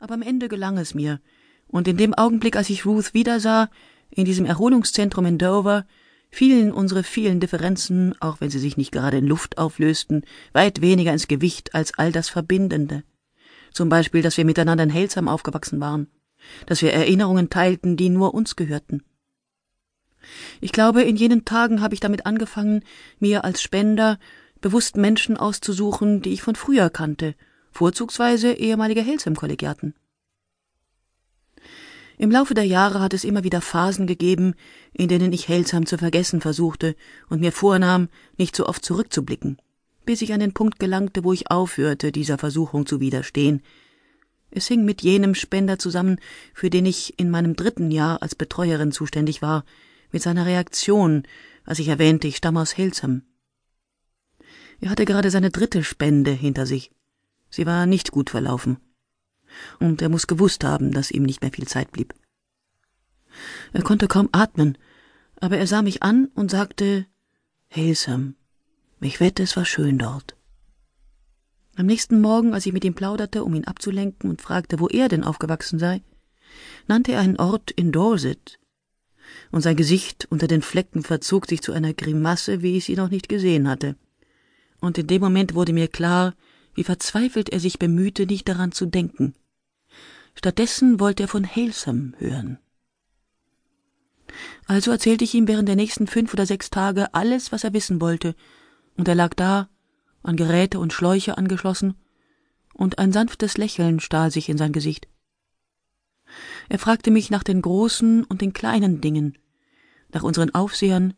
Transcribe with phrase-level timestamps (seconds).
[0.00, 1.20] Aber am Ende gelang es mir,
[1.68, 3.68] und in dem Augenblick, als ich Ruth wiedersah,
[4.08, 5.86] in diesem Erholungszentrum in Dover,
[6.30, 10.24] fielen unsere vielen Differenzen, auch wenn sie sich nicht gerade in Luft auflösten,
[10.54, 13.04] weit weniger ins Gewicht als all das Verbindende.
[13.72, 16.08] Zum Beispiel, dass wir miteinander in Helsam aufgewachsen waren,
[16.64, 19.04] dass wir Erinnerungen teilten, die nur uns gehörten.
[20.62, 22.84] Ich glaube, in jenen Tagen habe ich damit angefangen,
[23.18, 24.18] mir als Spender
[24.62, 27.34] bewusst Menschen auszusuchen, die ich von früher kannte,
[27.80, 29.94] vorzugsweise ehemalige Helsam-Kollegiaten.
[32.18, 34.52] Im Laufe der Jahre hat es immer wieder Phasen gegeben,
[34.92, 36.94] in denen ich Helsam zu vergessen versuchte
[37.30, 39.56] und mir vornahm, nicht so oft zurückzublicken,
[40.04, 43.62] bis ich an den Punkt gelangte, wo ich aufhörte, dieser Versuchung zu widerstehen.
[44.50, 46.20] Es hing mit jenem Spender zusammen,
[46.52, 49.64] für den ich in meinem dritten Jahr als Betreuerin zuständig war,
[50.12, 51.22] mit seiner Reaktion,
[51.64, 53.22] als ich erwähnte, ich stamme aus Helsam.
[54.82, 56.90] Er hatte gerade seine dritte Spende hinter sich.
[57.50, 58.78] Sie war nicht gut verlaufen.
[59.78, 62.14] Und er muss gewusst haben, dass ihm nicht mehr viel Zeit blieb.
[63.72, 64.78] Er konnte kaum atmen,
[65.36, 67.06] aber er sah mich an und sagte
[67.68, 68.36] Helsam,
[69.00, 70.36] ich wette, es war schön dort.
[71.76, 75.08] Am nächsten Morgen, als ich mit ihm plauderte, um ihn abzulenken und fragte, wo er
[75.08, 76.02] denn aufgewachsen sei,
[76.86, 78.58] nannte er einen Ort in Dorset,
[79.52, 83.10] und sein Gesicht unter den Flecken verzog sich zu einer Grimasse, wie ich sie noch
[83.10, 83.96] nicht gesehen hatte.
[84.80, 86.34] Und in dem Moment wurde mir klar,
[86.74, 89.34] wie verzweifelt er sich bemühte, nicht daran zu denken.
[90.34, 92.58] Stattdessen wollte er von Halesam hören.
[94.66, 98.00] Also erzählte ich ihm während der nächsten fünf oder sechs Tage alles, was er wissen
[98.00, 98.34] wollte,
[98.96, 99.68] und er lag da,
[100.22, 101.94] an Geräte und Schläuche angeschlossen,
[102.72, 105.08] und ein sanftes Lächeln stahl sich in sein Gesicht.
[106.68, 109.36] Er fragte mich nach den großen und den kleinen Dingen,
[110.12, 111.14] nach unseren Aufsehern,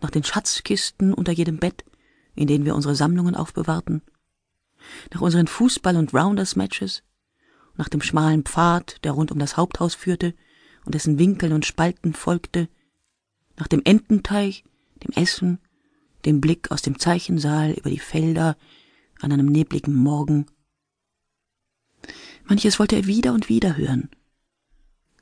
[0.00, 1.84] nach den Schatzkisten unter jedem Bett,
[2.34, 4.02] in denen wir unsere Sammlungen aufbewahrten,
[5.12, 7.02] nach unseren Fußball- und Rounders-Matches,
[7.76, 10.34] nach dem schmalen Pfad, der rund um das Haupthaus führte
[10.84, 12.68] und dessen Winkeln und Spalten folgte,
[13.56, 14.64] nach dem Ententeich,
[15.02, 15.58] dem Essen,
[16.24, 18.56] dem Blick aus dem Zeichensaal über die Felder
[19.20, 20.46] an einem nebligen Morgen.
[22.44, 24.10] Manches wollte er wieder und wieder hören.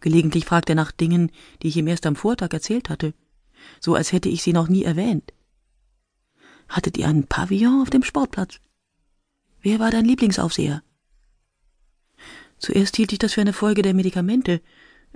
[0.00, 1.30] Gelegentlich fragte er nach Dingen,
[1.62, 3.14] die ich ihm erst am Vortag erzählt hatte,
[3.80, 5.32] so als hätte ich sie noch nie erwähnt.
[6.68, 8.60] Hattet ihr einen Pavillon auf dem Sportplatz?
[9.64, 10.82] Wer war dein Lieblingsaufseher?
[12.58, 14.60] Zuerst hielt ich das für eine Folge der Medikamente,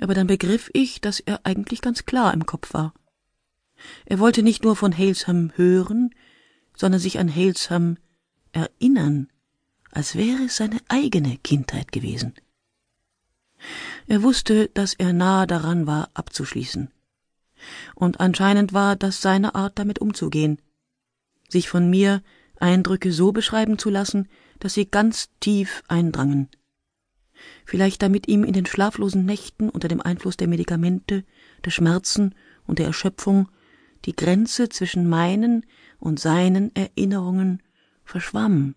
[0.01, 2.95] aber dann begriff ich, dass er eigentlich ganz klar im Kopf war.
[4.07, 6.15] Er wollte nicht nur von Halesham hören,
[6.75, 7.99] sondern sich an Halesham
[8.53, 9.29] erinnern,
[9.91, 12.33] als wäre es seine eigene Kindheit gewesen.
[14.07, 16.91] Er wusste, dass er nahe daran war, abzuschließen.
[17.95, 20.59] Und anscheinend war das seine Art, damit umzugehen,
[21.51, 22.23] sich von mir
[22.61, 26.49] Eindrücke so beschreiben zu lassen, dass sie ganz tief eindrangen,
[27.65, 31.25] vielleicht damit ihm in den schlaflosen Nächten unter dem Einfluss der Medikamente,
[31.65, 32.35] der Schmerzen
[32.67, 33.49] und der Erschöpfung
[34.05, 35.67] die Grenze zwischen meinen
[35.99, 37.63] und seinen Erinnerungen
[38.05, 38.75] verschwamm.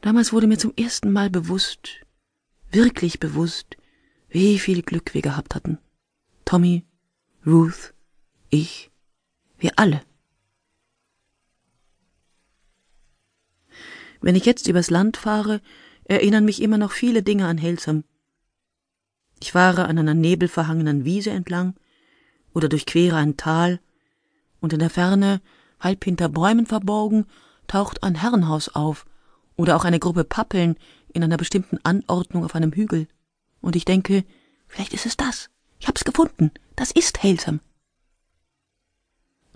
[0.00, 2.00] Damals wurde mir zum ersten Mal bewusst,
[2.70, 3.76] wirklich bewusst,
[4.28, 5.78] wie viel Glück wir gehabt hatten.
[6.44, 6.84] Tommy,
[7.46, 7.94] Ruth,
[8.48, 8.90] ich,
[9.58, 10.02] wir alle.
[14.20, 15.60] Wenn ich jetzt übers Land fahre,
[16.04, 18.04] erinnern mich immer noch viele Dinge an Helsam.
[19.40, 21.74] Ich fahre an einer nebelverhangenen Wiese entlang
[22.52, 23.80] oder durchquere ein Tal,
[24.60, 25.40] und in der Ferne,
[25.78, 27.26] halb hinter Bäumen verborgen,
[27.66, 29.06] taucht ein Herrenhaus auf
[29.56, 30.76] oder auch eine Gruppe Pappeln
[31.12, 33.08] in einer bestimmten Anordnung auf einem Hügel.
[33.60, 34.24] Und ich denke,
[34.68, 35.48] vielleicht ist es das.
[35.78, 36.50] Ich hab's gefunden.
[36.76, 37.60] Das ist Helsam.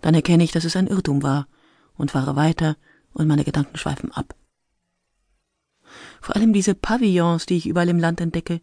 [0.01, 1.49] Dann erkenne ich, dass es ein Irrtum war
[1.97, 2.77] und fahre weiter
[3.13, 4.35] und meine Gedanken schweifen ab.
[6.25, 8.63] Vor allem diese Pavillons, die ich überall im Land entdecke.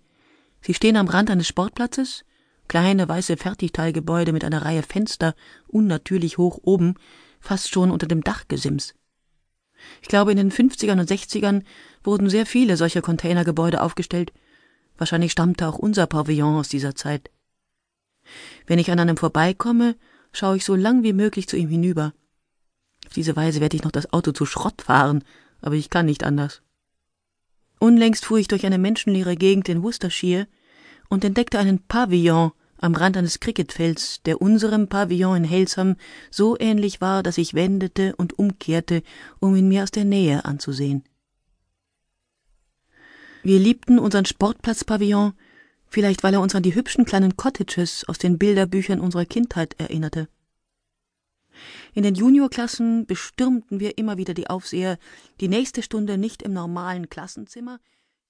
[0.61, 2.25] Sie stehen am Rand eines Sportplatzes,
[2.67, 5.35] kleine weiße Fertigteilgebäude mit einer Reihe Fenster,
[5.67, 6.95] unnatürlich hoch oben,
[7.39, 8.95] fast schon unter dem Dachgesims.
[10.01, 11.61] Ich glaube, in den 50ern und 60ern
[12.03, 14.33] wurden sehr viele solcher Containergebäude aufgestellt.
[14.97, 17.29] Wahrscheinlich stammte auch unser Pavillon aus dieser Zeit.
[18.65, 19.97] Wenn ich an einem vorbeikomme,
[20.33, 22.15] schaue ich so lang wie möglich zu ihm hinüber.
[23.05, 25.23] Auf diese Weise werde ich noch das Auto zu Schrott fahren,
[25.61, 26.63] aber ich kann nicht anders.
[27.81, 30.45] Unlängst fuhr ich durch eine menschenleere Gegend in Worcestershire
[31.09, 35.95] und entdeckte einen Pavillon am Rand eines Cricketfelds, der unserem Pavillon in Helsam
[36.29, 39.01] so ähnlich war, dass ich wendete und umkehrte,
[39.39, 41.05] um ihn mir aus der Nähe anzusehen.
[43.41, 45.33] Wir liebten unseren Sportplatzpavillon,
[45.87, 50.27] vielleicht weil er uns an die hübschen kleinen Cottages aus den Bilderbüchern unserer Kindheit erinnerte.
[51.93, 54.97] In den Juniorklassen bestürmten wir immer wieder die Aufseher,
[55.41, 57.79] die nächste Stunde nicht im normalen Klassenzimmer,